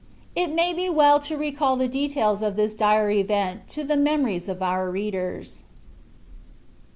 [0.35, 4.49] It may be well to recall the details of this dire event to the memories
[4.49, 5.65] of our readers.